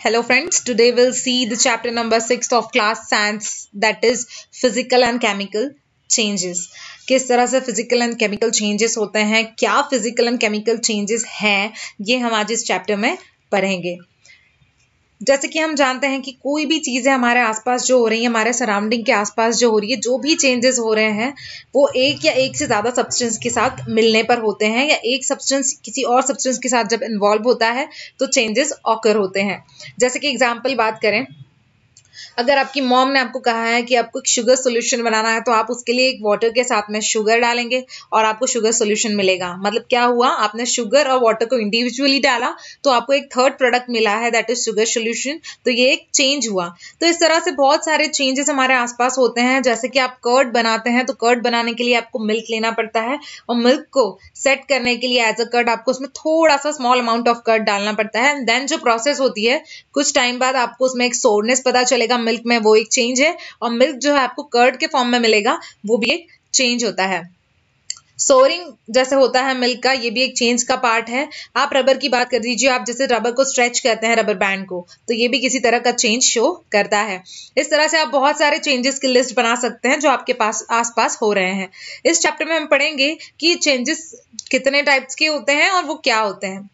[0.00, 5.04] Hello friends, today we'll see the chapter number 6 of class science that is physical
[5.04, 5.66] and chemical
[6.10, 6.62] changes.
[7.08, 11.72] किस तरह से physical and chemical changes होते हैं क्या physical and chemical changes हैं
[12.10, 13.16] ये हम आज इस चैप्टर में
[13.52, 13.96] पढ़ेंगे
[15.20, 18.28] जैसे कि हम जानते हैं कि कोई भी चीज़ें हमारे आसपास जो हो रही हैं,
[18.28, 21.32] हमारे सराउंडिंग के आसपास जो हो रही है, जो भी चेंजेस हो रहे हैं,
[21.74, 25.24] वो एक या एक से ज़्यादा सब्सटेंस के साथ मिलने पर होते हैं या एक
[25.24, 27.88] सब्सटेंस किसी और सब्सटेंस के साथ जब इन्वॉल्व होता है
[28.18, 29.62] तो चेंजेस ऑकर होते हैं।
[29.98, 31.24] जैसे कि एग्ज़ाम्पल बात करें
[32.38, 35.52] अगर आपकी मॉम ने आपको कहा है कि आपको एक शुगर सोल्यूशन बनाना है तो
[35.52, 39.54] आप उसके लिए एक वाटर के साथ में शुगर डालेंगे और आपको शुगर सोल्यूशन मिलेगा।
[39.58, 40.28] मतलब क्या हुआ?
[40.28, 44.50] आपने शुगर और वाटर को इंडिविजुअली डाला तो आपको एक थर्ड प्रोडक्ट मिला है दैट
[44.50, 46.66] इज़ शुगर सोल्यूशन तो ये एक चेंज हुआ।
[47.00, 50.52] तो इस तरह से बहुत सारे चेंजेस हमारे आसपास होते हैं। जैसे कि आप कर्ड
[50.52, 54.06] बनाते हैं तो कर्ड बनाने के लिए आपको मिल्क लेना पड़ता है और मिल्क को
[54.36, 57.62] सेट करने के लिए एज अ कर्ड आपको उसमें थोड़ा सा स्मॉल अमाउंट ऑफ़ कर्ड
[57.64, 59.62] डालना पड़ता है। देन जो प्रोसेस होती है,
[59.94, 63.36] कुछ टाइम बाद आपको उसमें एक सोरनेस पता चलेगा मिल्क में वो एक चेंज है
[63.62, 67.06] और मिल्क जो है आपको कर्ड के फॉर्म में मिलेगा, वो भी एक चेंज होता
[67.06, 67.28] है।
[68.18, 71.96] सोरिंग जैसे होता है मिल्क का, ये भी एक चेंज का पार्ट है। आप रबर
[71.98, 75.14] की बात कर दीजिए, आप जैसे रबर को स्ट्रेच करते हैं रबर बैंड को तो
[75.14, 77.22] ये भी किसी तरह का चेंज शो करता है।
[77.56, 80.64] इस तरह से आप बहुत सारे चेंजेस की लिस्ट बना सकते हैं जो आपके पास,
[80.70, 81.68] आसपास हो रहे हैं।
[82.06, 84.12] इस चैप्टर में हम पढ़ेंगे कि चेंजेस
[84.50, 86.68] कितने टाइप्स के होते हैं और वो क्या होते हैं।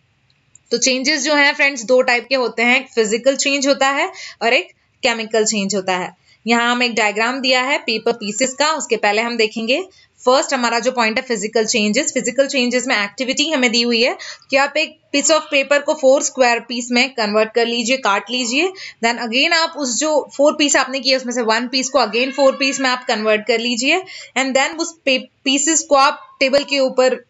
[0.70, 4.10] तो चेंजेस जो हैं फ्रेंड्स दो टाइप के होते हैं। एक फ़िज़िकल चेंज होता है
[4.42, 4.72] और एक
[5.06, 6.14] केमिकल चेंज होता है।
[6.46, 9.80] यहाँ हम एक डायग्राम दिया है पेपर पीसेस का, उसके पहले हम देखेंगे।
[10.22, 14.16] फ़र्स्ट हमारा जो पॉइंट है फ़िज़िकल चेंजेस फ़िज़िकल चेंजेस में एक्टिविटी हमें दी हुई है
[14.50, 18.30] कि आप एक पीस ऑफ़ पेपर को फोर स्क्वायर पीस में कन्वर्ट कर लीजिए, काट
[18.30, 18.68] लीजिए।
[19.02, 22.32] देन अगेन आप उस जो फोर पीस आपने किया, उसमें से वन पीस को अगेन
[22.32, 24.02] फोर पीस में आप कन्वर्ट कर लीजिए।
[24.36, 27.24] एंड देन उस पीसेस को आप टेबल के ऊपर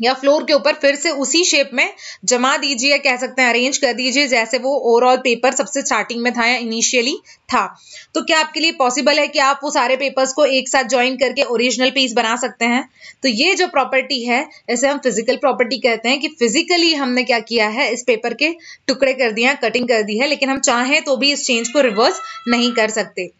[0.00, 1.88] या फ्लोर के ऊपर फिर से उसी शेप में
[2.24, 6.32] जमा दीजिए, कह सकते हैं अरेंज कर दीजिए, जैसे वो ओवरऑल पेपर सबसे स्टार्टिंग में
[6.32, 7.16] था या इनिशियली
[7.48, 7.66] था।
[8.14, 11.16] तो क्या आपके लिए पॉसिबल है कि आप वो सारे पेपर्स को एक साथ ज्वाइन
[11.16, 12.88] करके ओरिजिनल पीस बना सकते हैं?
[13.22, 17.38] तो ये जो प्रॉपर्टी है, इसे हम फ़िज़िकल प्रॉपर्टी कहते हैं कि फिजिकली हमने क्या
[17.40, 18.54] किया है, इस पेपर के
[18.88, 21.80] टुकड़े कर दिए कटिंग कर दी है, लेकिन हम चाहें तो भी इस चेंज को
[21.80, 23.30] रिवर्स नहीं कर सकते।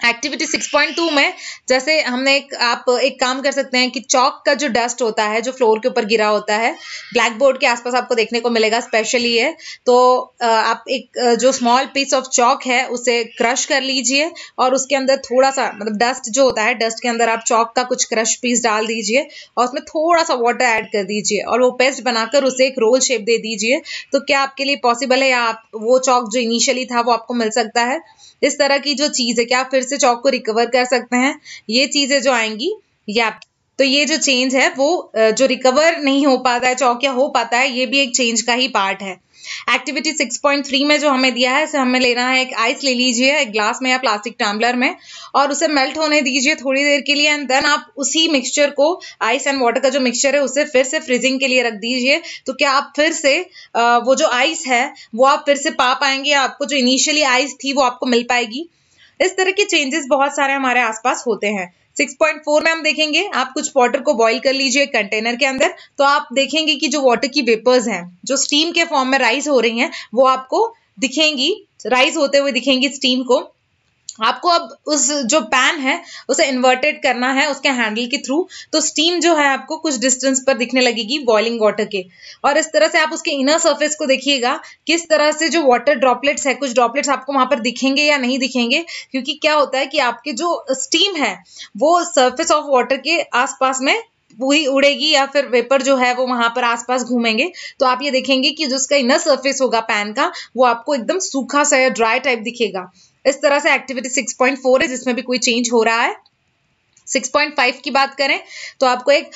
[0.00, 1.32] एक्टिविटी 6.2 में,
[1.68, 5.24] जैसे हमने एक, आप एक काम कर सकते हैं कि चौक का जो डस्ट होता
[5.24, 6.72] है, जो फ्लोर के ऊपर गिरा होता है
[7.12, 9.96] ब्लैक बोर्ड के आसपास आपको देखने को मिलेगा स्पेशली है तो
[10.42, 15.16] आप एक जो स्मॉल पीस ऑफ़ चौक है, उसे क्रश कर लीजिए और उसके अंदर
[15.24, 18.34] थोड़ा सा मतलब डस्ट जो होता है डस्ट के अंदर आप चौक का कुछ क्रश
[18.42, 19.26] पीस डाल दीजिए
[19.56, 23.00] और उसमें थोड़ा सा वाटर ऐड कर दीजिए और वो पेस्ट बनाकर उसे एक रोल
[23.00, 23.80] शेप दे दीजिए।
[24.12, 27.34] तो क्या आपके लिए पॉसिबल है या आप, वो चौक जो इनिशियली था, वो आपको
[27.34, 28.00] मिल सकता है?
[28.42, 31.38] इस तरह की जो चीज़ है, क्या फिर से चौक को रिकवर कर सकते हैं।
[31.70, 32.74] ये चीज़ें जो आएँगी
[33.08, 33.30] या
[33.78, 37.28] तो ये जो चेंज है, वो जो रिकवर नहीं हो पाता है चौक या हो
[37.30, 39.12] पाता है, ये भी एक चेंज का ही पार्ट है।
[39.70, 43.36] एक्टिविटी 6.3 में जो हमें दिया है इसे हमें लेना है एक आइस ले लीजिए,
[43.36, 44.94] एक ग्लास में या प्लास्टिक टम्बलर में,
[45.34, 48.88] और उसे मेल्ट होने दीजिए थोड़ी देर के लिए एंड देन आप उसी मिक्सचर को
[49.22, 52.20] आइस एंड वाटर का जो मिक्सचर है, उसे फिर से फ्रीजिंग के लिए रख दीजिए।
[52.46, 53.38] तो क्या आप फिर से
[53.76, 57.72] वो जो आइस है, वो आप फिर से पा पाएँगे आपको जो इनिशियली आइस थी,
[57.72, 58.68] वो आपको मिल पाएगी?
[59.20, 63.52] इस तरह के चेंजेस बहुत सारे हमारे आसपास होते हैं। 6.4 में हम देखेंगे, आप
[63.52, 67.28] कुछ वाटर को बॉईल कर लीजिए कंटेनर के अंदर तो आप देखेंगे कि जो वाटर
[67.28, 70.66] की वेपर्स हैं, जो स्टीम के फॉर्म में राइज हो रही हैं, वो आपको
[71.00, 71.54] दिखेंगी
[71.86, 73.40] राइज होते हुए दिखेंगी स्टीम को।
[74.20, 78.80] आपको अब उस जो पैन है, उसे इन्वर्टेड करना है उसके हैंडल के थ्रू तो
[78.80, 82.04] स्टीम जो है आपको कुछ डिस्टेंस पर दिखने लगेगी बॉइलिंग वाटर के।
[82.44, 85.94] और इस तरह से आप उसके इनर सरफेस को देखिएगा, किस तरह से जो वाटर
[85.96, 89.86] ड्रॉपलेट्स है, कुछ ड्रॉपलेट्स आपको वहाँ पर दिखेंगे या नहीं दिखेंगे, क्योंकि क्या होता है
[89.86, 91.34] कि आपके जो स्टीम है,
[91.76, 94.00] वो सर्फेस ऑफ़ वाटर के आसपास में
[94.38, 97.50] पूरी उड़ेगी या फिर वेपर जो है वो वहाँ पर आसपास घूमेंगे।
[97.80, 101.18] तो आप ये देखेंगे कि जो उसका इनर सरफेस होगा पैन का, वो आपको एकदम
[101.18, 102.90] सूखा सा या ड्राई टाइप दिखेगा।
[103.24, 106.16] इस तरह से एक्टिविटी 6.4 है जिसमें भी कोई चेंज हो रहा है।
[107.06, 108.38] 6.5 की बात करें
[108.80, 109.30] तो आपको एक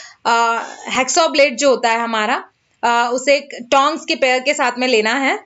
[0.96, 2.42] हेक्सो ब्लेड जो होता है हमारा
[2.82, 3.38] आ, उसे
[3.70, 5.38] टोंग्स के पेयर के साथ में लेना है।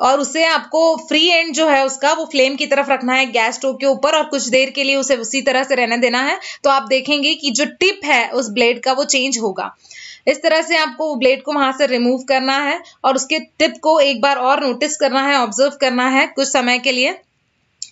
[0.00, 3.54] और उसे आपको फ्री एंड जो है उसका, वो फ्लेम की तरफ़ रखना है गैस
[3.54, 6.38] स्टोव के ऊपर और कुछ देर के लिए उसे उसी तरह से रहने देना है।
[6.64, 9.74] तो आप देखेंगे कि जो टिप है उस ब्लेड का, वो चेंज होगा।
[10.28, 13.98] इस तरह से आपको ब्लेड को वहाँ से रिमूव करना है और उसके टिप को
[14.00, 17.18] एक बार और नोटिस करना है ऑब्ज़र्व करना है कुछ समय के लिए।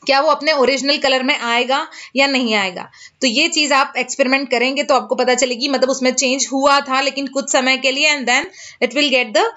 [0.07, 2.91] क्या वो अपने ओरिजिनल कलर में आएगा या नहीं आएगा?
[3.21, 7.01] तो ये चीज़ आप एक्सपेरिमेंट करेंगे तो आपको पता चलेगी मतलब उसमें चेंज हुआ था
[7.01, 8.47] लेकिन कुछ समय के लिए and then
[8.83, 9.53] it will get the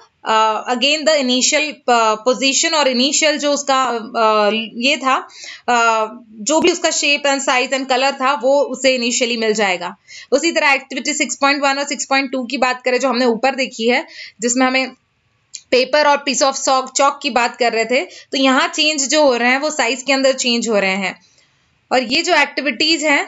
[0.68, 5.16] again the initial position और इनिशियल जो उसका uh, ये था
[5.70, 6.08] uh,
[6.48, 9.94] जो भी उसका shape and size and colour था वो उसे इनिशियली मिल जाएगा।
[10.32, 14.06] उसी तरह एक्टिविटी 6.1 और 6.2 की बात करें जो हमने ऊपर देखी है
[14.40, 14.92] जिसमें हमें
[15.76, 19.22] पेपर और पीस ऑफ़ सॉक चौक की बात कर रहे थे तो यहाँ चेंज जो
[19.24, 21.16] हो रहे हैं, वो साइज़ के अंदर चेंज हो रहे हैं।
[21.90, 23.24] और ये जो एक्टिविटीज़ हैं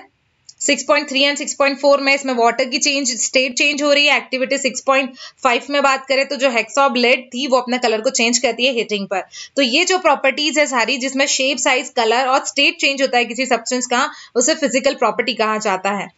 [0.60, 5.68] 6.3 एंड 6.4 में इसमें वाटर की चेंज स्टेट चेंज हो रही है एक्टिविटी 6.5
[5.70, 8.72] में बात करें तो जो हेक्सॉब लेड थी, वो अपने कलर को चेंज करती है
[8.74, 9.22] हीटिंग पर।
[9.56, 13.24] तो ये जो प्रॉपर्टीज़ है सारी, जिसमें शेप साइज़ कलर और स्टेट चेंज होता है
[13.24, 16.08] किसी सब्सटेंस का, उसे फ़िज़िकल प्रॉपर्टी कहा जाता है।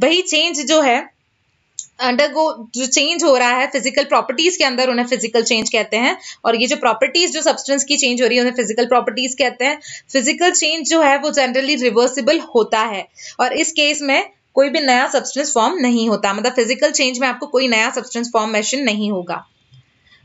[0.00, 0.98] वही चेंज जो है
[1.98, 6.16] अंडरगो जो चेंज हो रहा है फ़िज़िकल प्रॉपर्टीज़ के अंदर, उन्हें फ़िज़िकल चेंज कहते हैं।
[6.44, 9.64] और ये जो प्रॉपर्टीज़ जो सब्सटेंस की चेंज हो रही है, उन्हें फ़िज़िकल प्रॉपर्टीज़ कहते
[9.64, 9.78] हैं।
[10.12, 13.06] फ़िज़िकल चेंज जो है, वो जनरली रिवर्सिबल होता है।
[13.40, 17.28] और इस केस में कोई भी नया सब्सटेंस फॉर्म नहीं होता। मतलब फ़िज़िकल चेंज में
[17.28, 19.44] आपको कोई नया सब्सटेंस फॉर्मेशन नहीं होगा।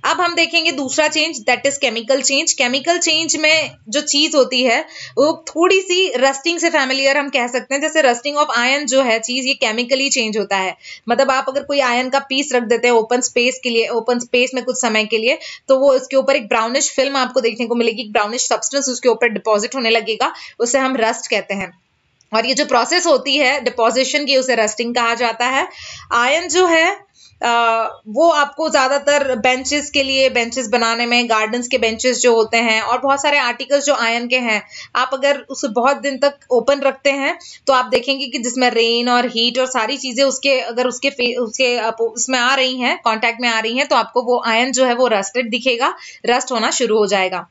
[0.03, 4.63] अब हम देखेंगे दूसरा change that is chemical change chemical change में जो चीज़ होती
[4.63, 4.79] है,
[5.17, 7.81] वो थोड़ी सी रस्टिंग से फैमिलियर हम कह सकते हैं.
[7.81, 10.75] जैसे रस्टिंग ऑफ़ आयन जो है चीज़ ये केमिकली चेंज होता है.
[11.09, 14.19] मतलब आप अगर कोई आयन का पीस रख देते हैं ओपन स्पेस के लिए ओपन
[14.19, 17.67] स्पेस में कुछ समय के लिए तो वो उसके ऊपर एक ब्राउनिश फ़िल्म आपको देखने
[17.67, 18.09] को मिलेगी.
[18.11, 20.33] ब्राउनिश सब्सटेंस उसके ऊपर डिपॉजिट होने लगेगा.
[20.59, 21.71] उसे हम रस्ट कहते हैं.
[22.31, 25.67] और ये जो प्रोसेस होती है डिपोजिशन की उसे रस्टिंग कहा जाता है.
[26.11, 26.85] आयन जो है
[27.43, 32.81] वो आपको ज़्यादातर बेंचेस के लिए बेंचेस बनाने में गार्डन्स के बेंचेस जो होते हैं
[32.81, 34.61] और बहुत सारे आर्टिकल्स जो आयन के हैं,
[34.95, 37.37] आप अगर उसे बहुत दिन तक ओपन रखते हैं
[37.67, 41.77] तो आप देखेंगे कि जिसमें रेन और हीट और सारी चीज़ें उसके, अगर उसके उसके
[42.03, 44.95] उसमें आ रही हैं कॉन्टैक्ट में आ रही हैं तो आपको वो आयन जो है
[44.95, 45.93] वो रस्टेड दिखेगा
[46.25, 47.47] रस्ट होना शुरू हो जाएगा।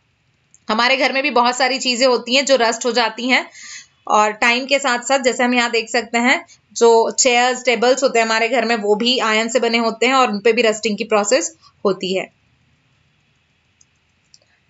[0.69, 3.47] हमारे घर में भी बहुत सारी चीज़ें होती हैं जो रस्ट हो जाती हैं।
[4.07, 6.45] और टाइम के साथ साथ, जैसे हम यहाँ देख सकते हैं,
[6.77, 10.15] जो चेयर्स टेबल्स होते हैं हमारे घर में, वो भी आयन से बने होते हैं
[10.15, 12.31] और उन पे भी रस्टिंग की प्रोसेस होती है।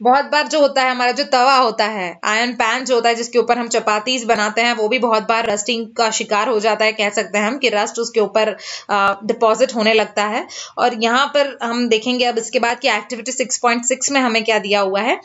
[0.00, 3.14] बहुत बार जो होता है, हमारा जो तवा होता है आयन पैन जो होता है,
[3.14, 6.84] जिसके ऊपर हम चपातीज बनाते हैं, वो भी बहुत बार रस्टिंग का शिकार हो जाता
[6.84, 8.50] है, कह सकते हैं हम कि रस्ट उसके ऊपर
[9.26, 10.46] डिपॉजिट होने लगता है।
[10.78, 14.80] और यहाँ पर हम देखेंगे अब इसके बाद की एक्टिविटी 6.6 में हमें क्या दिया
[14.80, 15.20] हुआ है।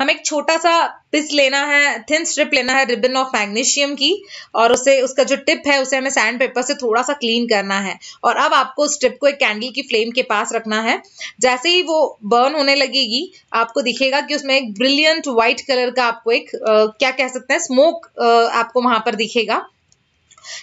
[0.00, 0.72] हमें एक छोटा सा
[1.12, 4.10] पिस लेना है थिन स्ट्रिप लेना है रिबन ऑफ़ मैग्नीशियम की
[4.54, 7.78] और उसे उसका जो टिप है उसे हमें सैंड पेपर से थोड़ा सा क्लीन करना
[7.80, 11.00] है। और अब आपको उस स्ट्रिप को एक कैंडल की फ्लेम के पास रखना है।
[11.40, 16.04] जैसे ही वो बर्न होने लगेगी आपको दिखेगा कि उसमें एक ब्रिलियंट व्हाइट कलर का
[16.04, 18.06] आपको एक आ, क्या कह सकते हैं स्मोक
[18.54, 19.64] आपको वहाँ पर दिखेगा।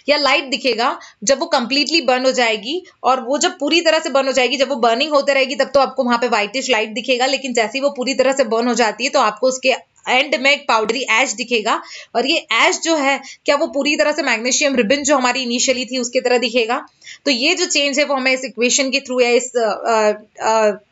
[0.10, 4.10] या लाइट दिखेगा, जब वो कंप्लीटली बर्न हो जाएगी और वो जब पूरी तरह से
[4.10, 6.94] बर्न हो जाएगी, जब वो बर्निंग होते रहेगी, तब तो आपको वहाँ पे व्हाइटिश लाइट
[6.94, 9.74] दिखेगा, लेकिन जैसे ही वो पूरी तरह से बर्न हो जाती है तो आपको उसके
[10.06, 11.82] एंड में एक पाउडरी एश दिखेगा।
[12.16, 15.86] और ये एश जो है, क्या वो पूरी तरह से मैग्नीशियम रिबन जो हमारी इनिशियली
[15.86, 16.86] थी, उसकी तरह दिखेगा?
[17.26, 19.52] तो ये जो चेंज है, वो हमें इस इक्वेशन के थ्रू या इस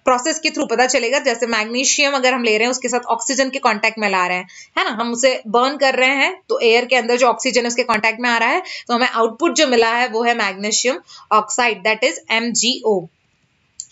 [0.06, 3.50] प्रोसेस के थ्रू पता चलेगा। जैसे मैग्नीशियम अगर हम ले रहे हैं, उसके साथ ऑक्सीजन
[3.50, 4.48] के कांटेक्ट में ला रहे हैं,
[4.78, 4.90] है ना?
[4.92, 8.30] हम उसे बर्न कर रहे हैं तो एयर के अंदर जो ऑक्सीजन उसके कांटेक्ट में
[8.30, 11.00] आ रहा है। तो हमें आउटपुट जो मिला है, वो है magnesium
[11.34, 12.52] oxide that is M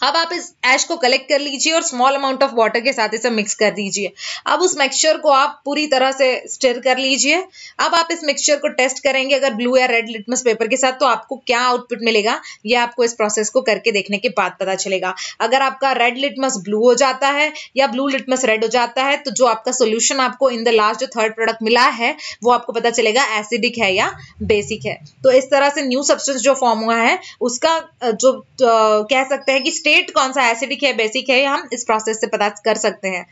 [0.02, 3.14] अब आप इस ऐश को कलेक्ट कर लीजिए और स्मॉल अमाउंट ऑफ़ वाटर के साथ
[3.14, 4.12] इसे मिक्स कर दीजिए।
[4.48, 7.38] अब उस मिक्सचर को आप पूरी तरह से स्टिर कर लीजिए।
[7.80, 11.00] अब आप इस मिक्सचर को टेस्ट करेंगे अगर ब्लू या रेड लिटमस पेपर के साथ
[11.00, 12.40] तो आपको क्या आउटपुट मिलेगा?
[12.66, 16.58] ये आपको इस प्रोसेस को करके देखने के बाद पता चलेगा। अगर आपका रेड लिटमस
[16.64, 20.20] ब्लू हो जाता है या ब्लू लिटमस रेड हो जाता है तो जो आपका सोल्यूशन
[20.20, 23.94] आपको इन द लास्ट जो थर्ड प्रोडक्ट मिला है, वो आपको पता चलेगा एसिडिक है
[23.96, 24.12] या
[24.44, 29.24] बेसिक है। तो इस तरह से न्यू सब्सटेंस जो फॉर्म हुआ है, उसका जो कह
[29.26, 32.48] सकते हैं कि स्टेट कौन सा एसिडिक है बेसिक है, हम इस प्रोसेस से पता
[32.66, 33.26] कर सकते हैं।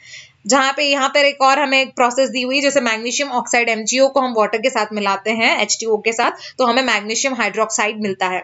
[0.47, 4.07] जहाँ पे, यहाँ पर एक और हमें एक प्रोसेस दी हुई, जैसे मैग्नीशियम ऑक्साइड एमजीओ
[4.09, 8.27] को हम वाटर के साथ मिलाते हैं एच के साथ तो हमें मैग्नीशियम हाइड्रोक्साइड मिलता
[8.27, 8.41] है।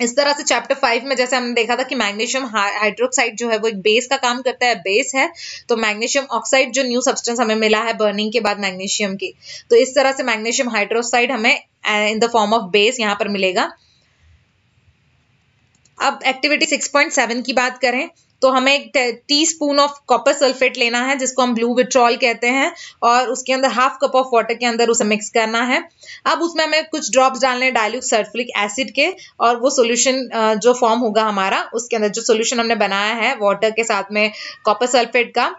[0.00, 3.58] इस तरह से चैप्टर फाइव में जैसे हमने देखा था कि मैग्नीशियम हाइड्रोक्साइड जो है,
[3.58, 5.30] वो एक बेस का काम करता है बेस है
[5.68, 9.34] तो मैग्नीशियम ऑक्साइड जो न्यू सब्सटेंस हमें मिला है बर्निंग के बाद मैग्नीशियम की
[9.70, 13.72] तो इस तरह से मैग्नीशियम हाइड्रोक्साइड हमें in the form of base यहाँ पर मिलेगा।
[15.98, 18.08] अब एक्टिविटी 6.7 की बात करें
[18.42, 18.90] तो हमें एक
[19.28, 22.72] teaspoon of copper sulphate लेना है, जिसको हम ब्लू विट्रॉल कहते हैं,
[23.02, 25.78] और उसके अंदर हाफ़ कप ऑफ़ वाटर के अंदर उसे मिक्स करना है।
[26.26, 29.06] अब उसमें हमें कुछ ड्रॉप्स डालने हैं डायल्यूट सल्फ्रिक एसिड के,
[29.40, 30.28] और वो सोल्यूशन
[30.62, 34.30] जो फॉर्म होगा हमारा, उसके अंदर जो सोल्यूशन हमने बनाया है वाटर के साथ में
[34.64, 35.54] कॉपर सल्फेट का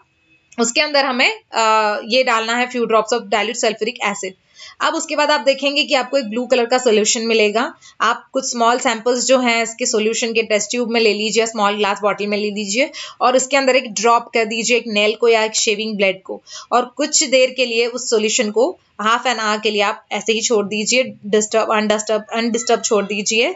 [0.57, 4.33] उसके अंदर हमें आ, ये डालना है few drops of dilute sulphuric acid
[4.81, 7.61] अब उसके बाद आप देखेंगे कि आपको एक ब्लू कलर का सोल्यूशन मिलेगा.
[8.01, 11.75] आप कुछ स्मॉल सैंपल्स जो हैं इसके सोल्यूशन के टेस्ट ट्यूब में ले लीजिए स्मॉल
[11.77, 12.89] ग्लास बॉटल में ले लीजिए
[13.21, 16.41] और उसके अंदर एक ड्रॉप कर दीजिए एक नेल को या एक शेविंग ब्लेड को.
[16.71, 18.69] और कुछ देर के लिए उस सोल्यूशन को
[19.01, 23.53] हाफ़ एन आवर के लिए आप ऐसे ही छोड़ दीजिए डिस्टर्ब अनडिस्टर्ब अनडिस्टर्ब छोड़ दीजिए.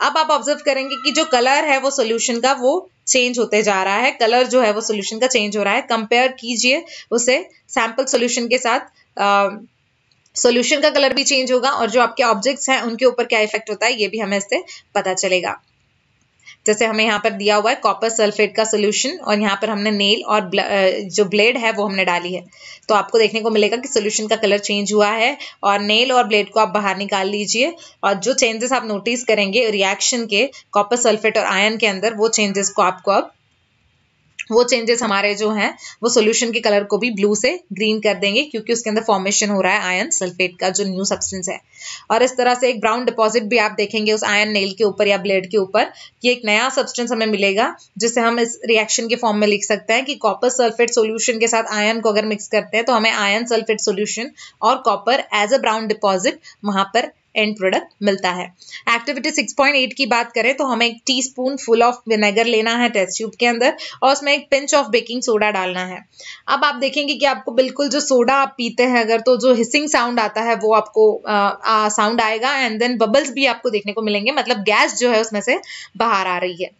[0.00, 3.82] अब आप ऑब्ज़र्व करेंगे कि जो कलर है वो सोल्यूशन का वो चेंज होते जा
[3.82, 7.42] रहा है कलर जो है वो सोल्यूशन का चेंज हो रहा है। कंपेयर कीजिए उसे
[7.68, 8.80] सैंपल सोल्यूशन के साथ।
[10.36, 13.70] सोल्यूशन का कलर भी चेंज होगा और जो आपके ऑब्जेक्ट्स हैं, उनके ऊपर क्या इफ़ेक्ट
[13.70, 14.62] होता है, ये भी हमें इससे
[14.94, 15.60] पता चलेगा।
[16.66, 19.90] जैसे हमें यहाँ पर दिया हुआ है कॉपर सल्फेट का सोल्यूशन और यहाँ पर हमने
[19.90, 20.50] नेल और
[21.10, 22.44] जो ब्लेड है वो हमने डाली है।
[22.88, 26.26] तो आपको देखने को मिलेगा कि सोल्यूशन का कलर चेंज हुआ है और नेल और
[26.26, 30.96] ब्लेड को आप बाहर निकाल लीजिए और जो चेंजेस आप नोटिस करेंगे रिएक्शन के कॉपर
[30.98, 33.30] सल्फेट और आयन के अंदर वो चेंजेस को आपको अब
[34.50, 38.14] वो चेंजेस हमारे जो हैं, वो सोल्यूशन के कलर को भी ब्लू से ग्रीन कर
[38.14, 41.60] देंगे, क्योंकि उसके अंदर फॉर्मेशन हो रहा है आयन सल्फेट का, जो न्यू सब्सटेंस है।
[42.10, 45.08] और इस तरह से एक ब्राउन डिपॉजिट भी आप देखेंगे उस आयन नेल के ऊपर
[45.08, 45.90] या ब्लेड के ऊपर,
[46.22, 49.92] कि एक नया सब्सटेंस हमें मिलेगा, जिसे हम इस रिएक्शन के फॉर्म में लिख सकते
[49.92, 53.10] हैं कि कॉपर सल्फेट सोल्यूशन के साथ आयन को अगर मिक्स करते हैं तो हमें
[53.10, 54.30] आयन सल्फेट सोल्यूशन
[54.62, 58.44] और copper as a brown deposit वहाँ पर एंड प्रोडक्ट मिलता है।
[58.90, 63.16] एक्टिविटी 6.8 की बात करें तो हमें एक टीस्पून फुल ऑफ़ विनेगर लेना है टेस्ट
[63.18, 65.98] ट्यूब के अंदर और उसमें एक पिंच ऑफ़ बेकिंग सोडा डालना है।
[66.48, 69.88] अब आप देखेंगे कि आपको बिल्कुल जो सोडा आप पीते हैं, अगर तो जो हिसिंग
[69.88, 74.32] साउंड आता है वो आपको साउंड आएगा एंड देन बबल्स भी आपको देखने को मिलेंगे
[74.32, 75.58] मतलब गैस जो है उसमें से
[75.96, 76.70] बाहर आ रही है।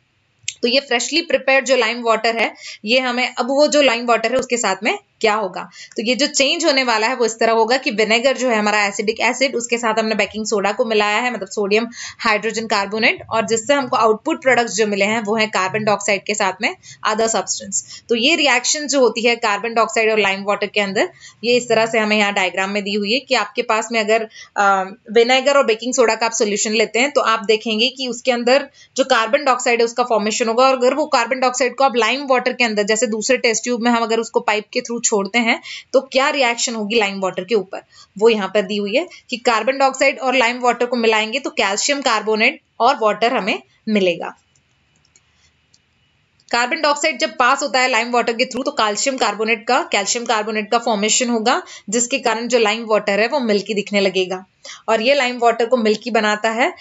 [0.62, 2.52] तो ये फ्रेशली प्रिपेयर्ड जो लाइम वाटर है,
[2.84, 5.62] ये हमें, अब वो जो लाइम वाटर है उसके साथ में क्या होगा?
[5.96, 8.56] तो ये जो चेंज होने वाला है, वो इस तरह होगा कि विनेगर जो है,
[8.56, 11.86] हमारा एसिडिक एसिड उसके साथ हमने बेकिंग सोडा को मिलाया है मतलब सोडियम
[12.20, 16.34] हाइड्रोजन कार्बोनेट और जिससे हमको आउटपुट प्रोडक्ट्स जो मिले हैं, वो है कार्बन डाइऑक्साइड के
[16.34, 16.74] साथ में
[17.04, 21.08] अदर सब्सटेंस तो ये रिएक्शन जो होती है कार्बन डाइऑक्साइड और लाइम वाटर के अंदर,
[21.44, 23.98] ये इस तरह से हमें यहाँ डायग्राम में दी हुई है कि आपके पास में
[24.00, 24.28] अगर
[25.12, 28.68] विनेगर और बेकिंग सोडा का आप सोल्यूशन लेते हैं तो आप देखेंगे कि उसके अंदर
[28.96, 32.26] जो कार्बन डाइऑक्साइड है, उसका फॉर्मेशन होगा, और अगर वो कार्बन डाइऑक्साइड को आप लाइम
[32.26, 35.38] वाटर के अंदर, जैसे दूसरे टेस्ट ट्यूब में हम अगर उसको पाइप के थ्रू छोड़ते
[35.40, 35.60] हैं
[35.92, 37.82] तो क्या रिएक्शन होगी लाइम वाटर के ऊपर?
[38.16, 41.50] वो यहाँ पर दी हुई है कि कार्बन डाइऑक्साइड और लाइम वाटर को मिलाएँगे तो
[41.58, 44.34] कैल्शियम कार्बोनेट और वाटर हमें मिलेगा।
[46.52, 50.24] कार्बन डाइऑक्साइड जब पास होता है लाइम वाटर के थ्रू तो कैल्शियम कार्बोनेट का कैल्शियम
[50.26, 54.44] कार्बोनेट का फॉर्मेशन होगा, जिसके कारण जो लाइम वाटर है, वो मिल्की दिखने लगेगा।
[54.88, 56.72] और ये लाइम वाटर को मिल्की बनाता है।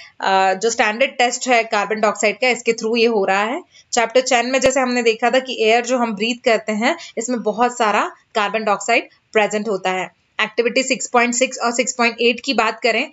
[0.56, 3.62] जो स्टैंडर्ड टेस्ट है कार्बन डाइऑक्साइड का, इसके थ्रू ये हो रहा है।
[3.94, 7.42] चैप्टर टेन में जैसे हमने देखा था कि एयर जो हम ब्रीथ करते हैं, इसमें
[7.44, 10.10] बहुत सारा कार्बन डाइऑक्साइड प्रेजेंट होता है।
[10.44, 13.04] एक्टिविटी 6.6 और 6.8 की बात करें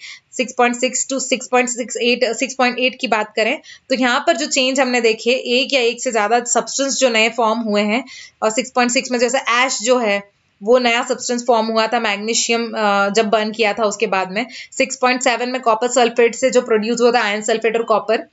[0.41, 3.57] 6.6 टू 6.68 6.8 की बात करें
[3.91, 7.29] तो यहाँ पर जो चेंज हमने देखे एक या एक से ज़्यादा सब्सटेंस जो नए
[7.37, 8.05] फॉर्म हुए हैं,
[8.43, 10.23] और 6.6 में जैसे ऐश जो है,
[10.61, 12.67] वो नया सब्सटेंस फॉर्म हुआ था मैग्नीशियम
[13.17, 14.47] जब बर्न किया था उसके बाद में
[14.79, 18.27] 6.7 में कॉपर सल्फेट से जो प्रोड्यूस हुआ था आयन सल्फेट और कॉपर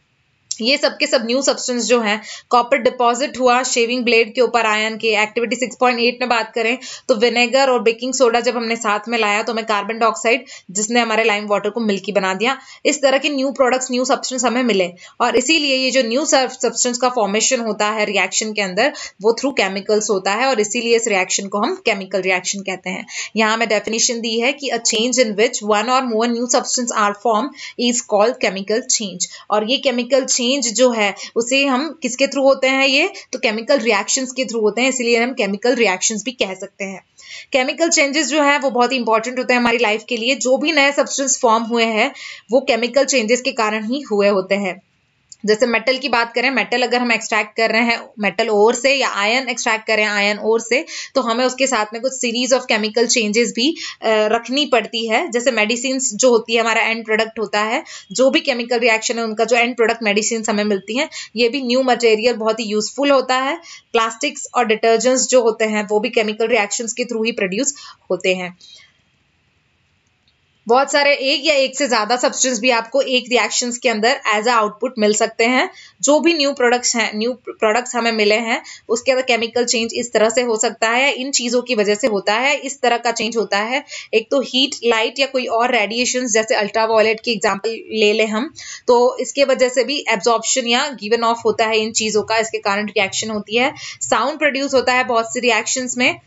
[0.62, 4.66] ये सब के सब न्यू सब्सटेंस जो हैं कॉपर डिपॉजिट हुआ शेविंग ब्लेड के ऊपर
[4.66, 9.08] आयन के एक्टिविटी 6.8 में बात करें तो विनेगर और बेकिंग सोडा जब हमने साथ
[9.10, 13.02] में लाया तो हमें कार्बन डाइऑक्साइड जिसने हमारे लाइम वाटर को मिल्की बना दिया, इस
[13.02, 17.10] तरह के न्यू प्रोडक्ट्स न्यू सब्सटेंस हमें मिले। और इसीलिए ये जो न्यू सब्सटेंस का
[17.10, 21.48] फॉर्मेशन होता है रिएक्शन के अंदर, वो थ्रू केमिकल्स होता है और इसीलिए इस रिएक्शन
[21.48, 25.34] को हम केमिकल रिएक्शन कहते हैं। यहाँ हमें डेफिनेशन दी है कि a change in
[25.34, 30.26] which one और more new substance are form is called chemical change और ये केमिकल
[30.26, 33.14] चेंज चेंज जो है, उसे हम किसके थ्रू होते हैं ये?
[33.34, 37.02] तो केमिकल रिएक्शंस के थ्रू होते हैं, इसलिए हम केमिकल रिएक्शंस भी कह सकते हैं।
[37.54, 40.58] केमिकल चेंजेस जो है, वो बहुत ही इंपॉर्टेंट होते हैं हमारी लाइफ के लिए। जो
[40.58, 42.14] भी नए सब्सटेंस फॉर्म हुए हैं,
[42.52, 44.82] वो केमिकल चेंजेस के कारण ही हुए होते हैं।
[45.46, 48.94] जैसे मेटल की बात करें मेटल अगर हम एक्सट्रैक्ट कर रहे हैं मेटल ओर से
[48.94, 50.84] या आयन एक्सट्रैक्ट करें आयन ओर से
[51.16, 53.68] तो हमें उसके साथ में कुछ सीरीज़ ऑफ़ केमिकल चेंजेस भी
[54.06, 58.40] रखनी पड़ती है। जैसे मेडिसिन जो होती है, हमारा एंड प्रोडक्ट होता है, जो भी
[58.42, 62.36] केमिकल रिएक्शन है, उनका जो एंड प्रोडक्ट मेडिसिन हमें मिलती हैं, ये भी न्यू मटेरियल
[62.36, 63.56] बहुत ही यूजफुल होता है।
[63.94, 67.76] प्लास्टिक्स और डिटर्जेंट्स जो होते हैं, वो भी केमिकल रिएक्शंस के थ्रू ही प्रोड्यूस
[68.12, 68.56] होते हैं।
[70.68, 74.48] बहुत सारे एक या एक से ज़्यादा सब्सटेंस भी आपको एक रिएक्शंस के अंदर एज
[74.48, 75.70] अ आउटपुट मिल सकते हैं।
[76.04, 80.12] जो भी न्यू प्रोडक्ट्स हैं न्यू प्रोडक्ट्स हमें मिले हैं, उसके अंदर केमिकल चेंज इस
[80.14, 83.12] तरह से हो सकता है, इन चीज़ों की वजह से होता है, इस तरह का
[83.14, 87.78] चेंज होता है। एक तो हीट लाइट या कोई और रेडिएशन जैसे अल्ट्रावायलेट की एग्ज़ाम्पल
[87.96, 88.52] ले लें हम
[88.88, 92.58] तो इसके वजह से भी एब्जॉर्प्शन या गिवन ऑफ़ होता है इन चीज़ों का, इसके
[92.60, 96.20] कारण रिएक्शन होती है। साउंड प्रोड्यूस होता है बहुत सी रिएक्शंस में,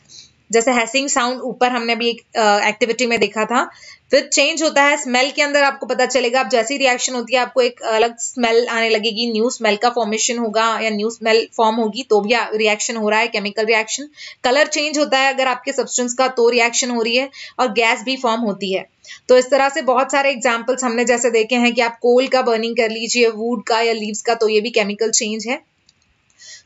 [0.50, 2.20] जैसे हैसिंग साउंड ऊपर हमने भी एक
[2.66, 3.68] एक्टिविटी में देखा था।
[4.12, 7.40] फिर चेंज होता है स्मेल के अंदर आपको पता चलेगा। अब जैसी रिएक्शन होती है,
[7.40, 11.76] आपको एक अलग स्मेल आने लगेगी। न्यू स्मेल का फॉर्मेशन होगा या न्यू स्मेल फॉर्म
[11.76, 14.08] होगी तो भी रिएक्शन हो रहा है केमिकल रिएक्शन
[14.44, 18.02] कलर चेंज होता है अगर आपके सब्सटेंस का तो रिएक्शन हो रही है और गैस
[18.04, 18.86] भी फॉर्म होती है।
[19.28, 22.42] तो इस तरह से बहुत सारे एग्जाम्पल्स हमने जैसे देखे हैं कि आप कोल का
[22.42, 25.60] बर्निंग कर लीजिए वुड का या लीव्स का तो ये भी केमिकल चेंज है।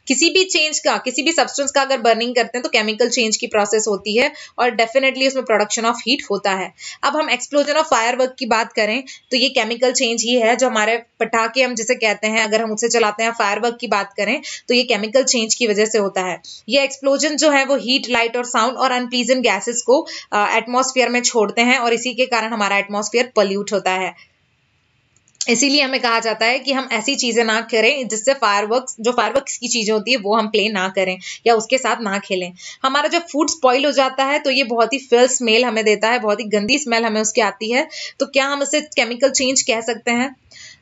[0.06, 3.36] किसी भी चेंज का, किसी भी सब्सटेंस का अगर बर्निंग करते हैं तो केमिकल चेंज
[3.36, 6.72] की प्रोसेस होती है और डेफिनेटली उसमें प्रोडक्शन ऑफ़ हीट होता है।
[7.04, 10.56] अब हम एक्सप्लोजन ऑफ़ फायर वर्क की बात करें तो ये केमिकल चेंज ही है
[10.56, 13.86] जो हमारे पटाखे, हम जिसे कहते हैं, अगर हम उसे चलाते हैं फायर वर्क की
[13.88, 17.64] बात करें तो ये केमिकल चेंज की वजह से होता है। ये एक्सप्लोजन जो है
[17.66, 20.04] वो हीट लाइट और साउंड और अनप्लीजेंट गैसेस को
[20.34, 24.14] एटमोसफियर में छोड़ते हैं और इसी के कारण हमारा एटमोसफियर पल्यूट होता है।
[25.46, 29.56] इसीलिए हमें कहा जाता है कि हम ऐसी चीज़ें ना करें जिससे फायरवर्क्स जो फायरवर्क्स
[29.58, 33.08] की चीज़ें होती है, वो हम प्ले ना करें या उसके साथ ना खेलें। हमारा
[33.08, 36.18] जब फ़ूड स्पॉइल हो जाता है तो ये बहुत ही फिल स्मेल हमें देता है,
[36.18, 37.88] बहुत ही गंदी स्मेल हमें उसकी आती है।
[38.20, 40.34] तो क्या हम उसे केमिकल चेंज कह सकते हैं?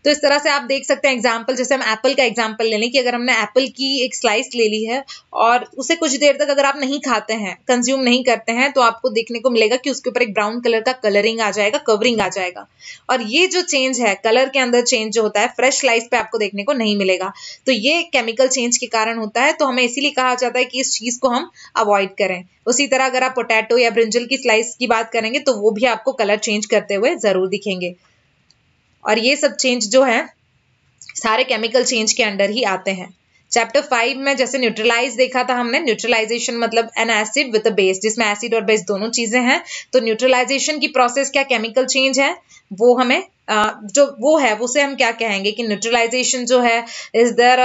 [0.04, 2.76] तो इस तरह से आप देख सकते हैं एग्ज़ाम्पल जैसे हम एप्पल का एग्ज़ाम्पल ले
[2.76, 5.02] लें कि अगर हमने एप्पल की एक स्लाइस ले ली है
[5.40, 8.80] और उसे कुछ देर तक अगर आप नहीं खाते हैं कंज्यूम नहीं करते हैं तो
[8.80, 12.20] आपको देखने को मिलेगा कि उसके ऊपर एक ब्राउन कलर का कलरिंग आ जाएगा कवरिंग
[12.20, 12.66] आ जाएगा।
[13.10, 16.16] और ये जो चेंज है कलर के अंदर चेंज जो होता है फ्रेश स्लाइस पे
[16.16, 17.32] आपको देखने को नहीं मिलेगा।
[17.66, 20.80] तो ये केमिकल चेंज के कारण होता है तो हमें इसीलिए कहा जाता है कि
[20.80, 24.74] इस चीज़ को हम अवॉइड करें। उसी तरह अगर आप पोटैटो या ब्रिंजल की स्लाइस
[24.78, 27.94] की बात करेंगे तो वो भी आपको कलर चेंज करते हुए ज़रूर दिखेंगे।
[29.04, 30.26] और ये सब चेंज जो है,
[31.16, 33.14] सारे केमिकल चेंज के अंडर ही आते हैं।
[33.52, 38.00] चैप्टर फाइव में जैसे न्यूट्रलाइज देखा था हमने न्यूट्रलाइजेशन मतलब an acid with a base
[38.02, 42.36] जिसमें एसिड और बेस दोनों चीज़ें हैं तो न्यूट्रलाइजेशन की प्रोसेस क्या केमिकल चेंज है?
[42.72, 47.60] वो हमें जो वो है, उसे हम क्या कहेंगे कि न्यूट्रलाइजेशन जो है इज़ देयर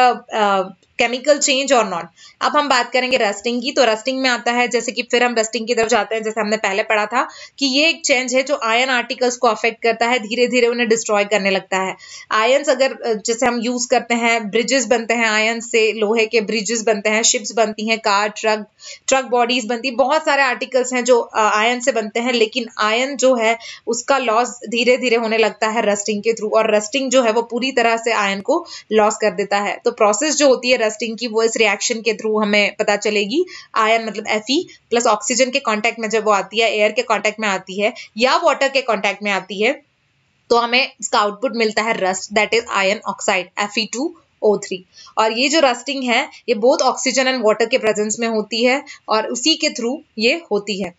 [0.99, 2.05] केमिकल चेंज और नॉट
[2.41, 5.35] अब हम बात करेंगे रस्टिंग की तो रस्टिंग में आता है, जैसे कि फिर हम
[5.37, 7.27] रस्टिंग की तरफ़ जाते हैं, जैसे हमने पहले पढ़ा था,
[7.59, 10.87] कि ये एक चेंज है जो आयन आर्टिकल्स को अफेक्ट करता है धीरे धीरे उन्हें
[10.89, 11.95] डिस्ट्रॉय करने लगता है।
[12.33, 16.83] आयन्स अगर जैसे हम यूज़ करते हैं ब्रिजेस बनते हैं आयन से लोहे के ब्रिजेस
[16.83, 18.65] बनते हैं शिप्स बनती हैं कार ट्रक
[19.07, 23.33] ट्रक बॉडीज बनती बहुत सारे आर्टिकल्स हैं जो आयन से बनते हैं, लेकिन आयन जो
[23.35, 27.31] है, उसका लॉस धीरे धीरे होने लगता है रस्टिंग के थ्रू और रस्टिंग जो है,
[27.31, 30.77] वो पूरी तरह से आयन को लॉस कर देता है। तो प्रोसेस जो होती है
[30.85, 33.43] रस्टिंग की, वो इस रिएक्शन के थ्रू हमें पता चलेगी।
[33.77, 34.51] आयन मतलब एफ़
[34.89, 37.93] प्लस ऑक्सीजन के कॉन्टेक्ट में जब वो आती है एयर के कॉन्टेक्ट में आती है,
[38.17, 39.73] या वाटर के कॉन्टेक्ट में आती है
[40.49, 44.77] तो हमें इसका आउटपुट मिलता है rust that is iron oxide F two O3
[45.17, 48.83] और ये जो रस्टिंग है, ये बोथ ऑक्सीजन एंड वाटर के प्रेजेंस में होती है,
[49.09, 50.93] और उसी के थ्रू ये होती है।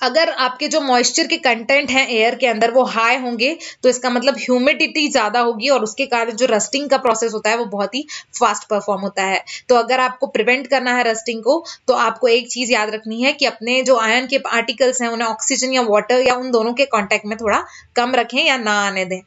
[0.00, 4.10] अगर आपके जो मॉइस्चर के कंटेंट हैं एयर के अंदर वो हाई होंगे तो इसका
[4.10, 7.94] मतलब ह्यूमिडिटी ज़्यादा होगी और उसके कारण जो रस्टिंग का प्रोसेस होता है, वो बहुत
[7.94, 8.06] ही
[8.40, 12.48] फास्ट परफॉर्म होता है। तो अगर आपको प्रिवेंट करना है रस्टिंग को तो आपको एक
[12.48, 16.20] चीज़ याद रखनी है कि अपने जो आयन के आर्टिकल्स हैं, उन्हें ऑक्सीजन या वाटर
[16.20, 17.64] या उन दोनों के कॉन्टैक्ट में थोड़ा
[17.96, 19.20] कम रखें या ना आने दें।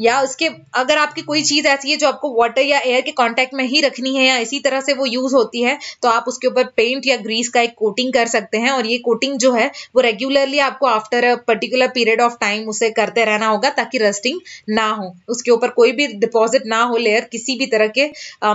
[0.00, 3.54] या उसके, अगर आपकी कोई चीज़ ऐसी है जो आपको वाटर या एयर के कांटेक्ट
[3.54, 6.46] में ही रखनी है या इसी तरह से वो यूज़ होती है तो आप उसके
[6.48, 9.70] ऊपर पेंट या ग्रीस का एक कोटिंग कर सकते हैं और ये कोटिंग जो है,
[9.94, 14.40] वो रेगुलरली आपको after a particular period of time उसे करते रहना होगा ताकि रस्टिंग
[14.70, 18.06] ना हो। उसके ऊपर कोई भी डिपॉजिट ना हो लेयर किसी भी तरह के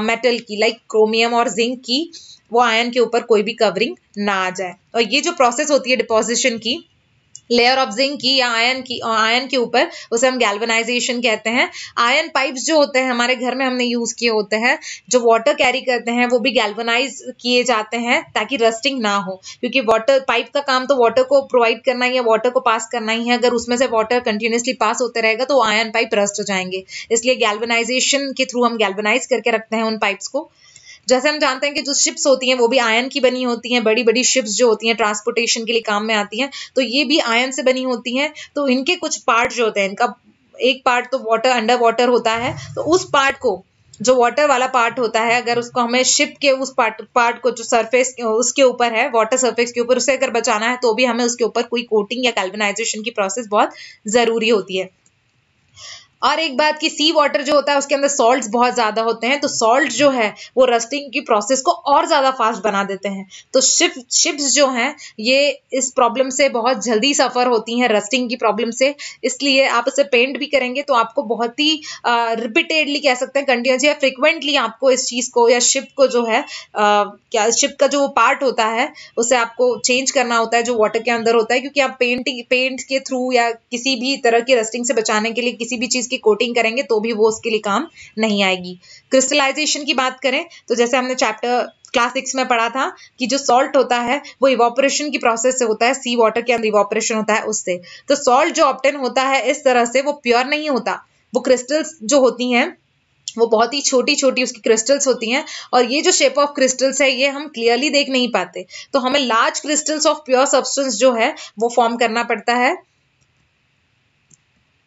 [0.01, 2.11] मेटल की लाइक क्रोमियम और जिंक की,
[2.51, 5.91] वो आयन के ऊपर कोई भी कवरिंग ना आ जाए। और ये जो प्रोसेस होती
[5.91, 6.77] है डिपोजिशन की
[7.51, 11.69] लेयर ऑफ़ जिंक की या आयन की आयन के ऊपर, उसे हम गैल्वनाइजेशन कहते हैं।
[11.97, 14.77] आयन पाइप्स जो होते हैं, हमारे घर में हमने यूज़ किए होते हैं,
[15.09, 19.41] जो वाटर कैरी करते हैं, वो भी गैल्वनाइज किए जाते हैं ताकि रस्टिंग ना हो।
[19.59, 22.89] क्योंकि वाटर पाइप का काम तो वाटर को प्रोवाइड करना ही है वाटर को पास
[22.91, 26.39] करना ही है। अगर उसमें से वाटर कंटिन्यूसली पास होते रहेगा तो आयन पाइप रस्ट
[26.39, 30.49] हो जाएँगे। इसलिए गैल्वनाइजेशन के थ्रू हम गैल्वनाइज करके रखते हैं उन पाइप्स को।
[31.07, 33.73] जैसे हम जानते हैं कि जो शिप्स होती हैं, वो भी आयन की बनी होती
[33.73, 36.81] हैं बड़ी बड़ी शिप्स जो होती हैं ट्रांसपोर्टेशन के लिए काम में आती हैं तो
[36.83, 40.13] ये भी आयन से बनी होती हैं तो इनके कुछ पार्ट जो होते हैं, इनका
[40.55, 43.63] एक पार्ट तो वाटर अंडर वाटर होता है तो उस पार्ट को,
[43.99, 47.51] जो वाटर वाला पार्ट होता है, अगर उसको हमें शिप के उस पार्ट पार्ट को
[47.51, 51.05] जो सरफेस उसके ऊपर है वाटर सरफेस के ऊपर उसे अगर बचाना है तो भी
[51.05, 53.73] हमें उसके ऊपर कोई कोटिंग या कैल्विनाइजेशन की प्रोसेस बहुत
[54.09, 54.89] ज़रूरी होती है।
[56.21, 59.27] और एक बात कि सी वाटर जो होता है उसके अंदर सॉल्ट्स बहुत ज़्यादा होते
[59.27, 63.09] हैं तो सॉल्ट जो है वो रस्टिंग की प्रोसेस को और ज़्यादा फास्ट बना देते
[63.09, 67.89] हैं। तो शिप शिप्स जो हैं ये इस प्रॉब्लम से बहुत जल्दी सफ़र होती हैं
[67.89, 72.99] रस्टिंग की प्रॉब्लम से। इसलिए आप इसे पेंट भी करेंगे तो आपको बहुत ही रिपीटेडली
[72.99, 76.39] कह सकते हैं कंटिन्यूसली या फ्रिक्वेंटली आपको इस चीज़ को या शिप को जो है
[76.75, 80.77] आ, क्या शिप का जो पार्ट होता है उसे आपको चेंज करना होता है जो
[80.77, 84.39] वाटर के अंदर होता है क्योंकि आप पेंटिंग पेंट के थ्रू या किसी भी तरह
[84.41, 87.27] की रस्टिंग से बचाने के लिए किसी भी चीज़ की कोटिंग करेंगे तो भी वो
[87.27, 87.87] उसके लिए काम
[88.17, 88.79] नहीं आएगी।
[89.11, 93.37] क्रिस्टलाइजेशन की बात करें तो जैसे हमने चैप्टर क्लास सिक्स में पढ़ा था कि जो
[93.37, 97.15] सॉल्ट होता है, वो इवोपरेशन की प्रोसेस से होता है सी वाटर के अंदर इवोपरेशन
[97.15, 100.69] होता है उससे। तो सॉल्ट जो ऑप्टेन होता है, इस तरह से वो प्योर नहीं
[100.69, 102.77] होता। वो क्रिस्टल्स जो होती हैं,
[103.37, 107.01] वो बहुत ही छोटी छोटी उसकी क्रिस्टल्स होती हैं, और ये जो शेप ऑफ़ क्रिस्टल्स
[107.01, 111.13] है, ये हम क्लियरली देख नहीं पाते। तो हमें large crystals of pure substance जो
[111.13, 112.77] है, वो फॉर्म करना पड़ता है।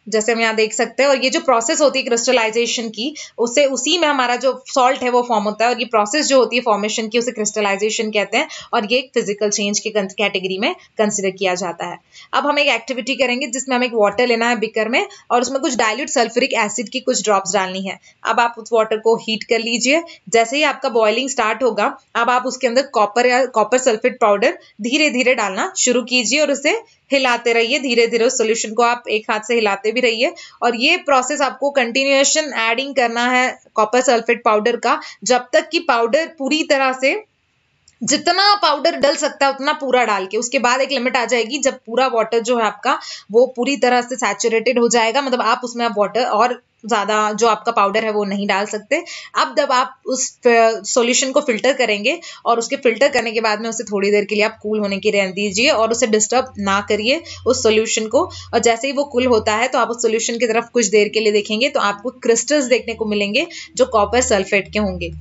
[0.09, 3.65] जैसे हम यहाँ देख सकते हैं, और ये जो प्रोसेस होती है क्रिस्टलाइजेशन की, उसे
[3.67, 6.55] उसी में हमारा जो सॉल्ट है वो फॉर्म होता है, और ये प्रोसेस जो होती
[6.55, 10.73] है फॉर्मेशन की, उसे क्रिस्टलाइजेशन कहते हैं, और ये एक फ़िज़िकल चेंज की कैटेगरी में
[10.97, 11.97] कंसिडर किया जाता है।
[12.33, 15.59] अब हम एक एक्टिविटी करेंगे, जिसमें हमें एक वाटर लेना है बिकर में, और उसमें
[15.61, 19.43] कुछ डायल्यूट सल्फरिक एसिड की कुछ ड्रॉप्स डालनी है। अब आप उस वाटर को हीट
[19.43, 23.77] कर लीजिए। जैसे ही आपका बॉइलिंग स्टार्ट होगा, अब आप उसके अंदर कॉपर या कॉपर
[23.79, 26.77] सल्फेट पाउडर धीरे धीरे डालना शुरू कीजिए, और उसे
[27.11, 30.75] हिलाते रहिए धीरे धीरे उस सोल्यूशन को आप एक हाथ से हिलाते भी रहिए। और
[30.75, 36.27] ये प्रोसेस आपको कंटिन्यूएशन एडिंग करना है कॉपर सल्फेट पाउडर का। जब तक कि पाउडर
[36.39, 37.23] पूरी तरह से
[38.01, 41.57] जितना पाउडर डल सकता है, उतना पूरा डाल के। उसके बाद एक लिमिट आ जाएगी,
[41.57, 42.99] जब पूरा वाटर जो है आपका,
[43.31, 47.47] वो पूरी तरह से सैचुरेटेड हो जाएगा। मतलब आप उसमें आप वाटर और ज़्यादा जो
[47.47, 49.03] आपका पाउडर है वो नहीं डाल सकते।
[49.37, 53.69] अब जब आप उस सॉल्यूशन को फ़िल्टर करेंगे और उसके फ़िल्टर करने के बाद में
[53.69, 56.79] उसे थोड़ी देर के लिए आप कूल होने की रहने दीजिए और उसे डिस्टर्ब ना
[56.89, 60.37] करिए उस सॉल्यूशन को। और जैसे ही वो कूल होता है तो आप उस सॉल्यूशन
[60.37, 64.21] की तरफ़ कुछ देर के लिए देखेंगे तो आपको क्रिस्टल्स देखने को मिलेंगे जो कॉपर
[64.23, 65.11] सल्फेट के होंगे।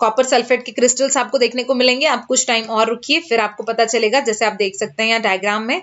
[0.00, 3.62] कॉपर सल्फेट के क्रिस्टल्स आपको देखने को मिलेंगे। आप कुछ टाइम और रुकिए, फिर आपको
[3.64, 5.80] पता चलेगा, जैसे आप देख सकते हैं यहाँ डायग्राम में।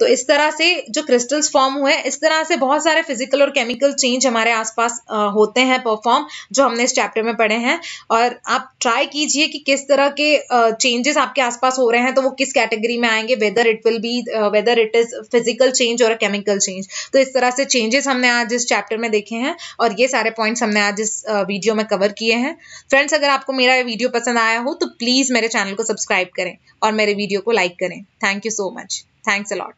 [0.00, 3.50] तो इस तरह से जो क्रिस्टल्स फॉर्म हुए इस तरह से बहुत सारे फ़िज़िकल और
[3.50, 5.00] केमिकल चेंज हमारे आसपास
[5.34, 7.78] होते हैं परफॉर्म जो हमने इस चैप्टर में पढ़े हैं।
[8.10, 12.22] और आप ट्राई कीजिए कि किस तरह के चेंजेस आपके आसपास हो रहे हैं तो
[12.22, 14.20] वो किस कैटेगरी में आएँगे whether it will be
[14.52, 18.52] whether it is physical change और केमिकल चेंज तो इस तरह से चेंजेस हमने आज
[18.54, 22.12] इस चैप्टर में देखे हैं, और ये सारे पॉइंट्स हमने आज इस वीडियो में कवर
[22.18, 22.56] किए हैं।
[22.90, 26.56] फ्रेंड्स अगर आपको मेरा वीडियो पसंद आया हो तो प्लीज़ मेरे चैनल को सब्सक्राइब करें,
[26.82, 29.74] और मेरे वीडियो को लाइक करें। Thank you so much thanks a lot